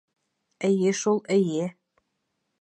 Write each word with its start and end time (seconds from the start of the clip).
—Эйе 0.69 0.91
шул, 1.01 1.19
эйе... 1.37 1.65